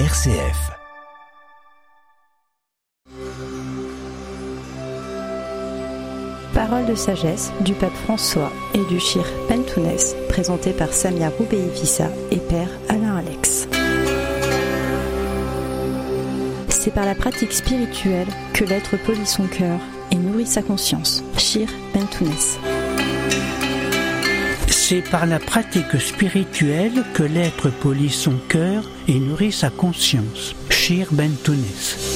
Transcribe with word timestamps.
RCF. 0.00 0.72
Parole 6.52 6.86
de 6.86 6.96
sagesse 6.96 7.52
du 7.60 7.74
pape 7.74 7.94
François 8.02 8.50
et 8.74 8.84
du 8.86 8.98
Shir 8.98 9.24
Pentounès, 9.46 10.16
présenté 10.28 10.72
par 10.72 10.92
Samia 10.92 11.28
Roubeifissa 11.28 12.08
et 12.32 12.38
père 12.38 12.70
Alain 12.88 13.18
Alex. 13.18 13.68
C'est 16.70 16.92
par 16.92 17.06
la 17.06 17.14
pratique 17.14 17.52
spirituelle 17.52 18.26
que 18.52 18.64
l'être 18.64 18.96
polit 18.96 19.26
son 19.26 19.46
cœur 19.46 19.78
et 20.10 20.16
nourrit 20.16 20.46
sa 20.46 20.62
conscience. 20.62 21.22
Shir 21.38 21.68
Pentounès. 21.92 22.58
C'est 24.86 25.00
par 25.00 25.24
la 25.24 25.38
pratique 25.38 25.98
spirituelle 25.98 27.04
que 27.14 27.22
l'être 27.22 27.70
polit 27.70 28.10
son 28.10 28.34
cœur 28.50 28.84
et 29.08 29.18
nourrit 29.18 29.50
sa 29.50 29.70
conscience. 29.70 30.54
Shir 30.68 31.06
Bentounes. 31.10 32.13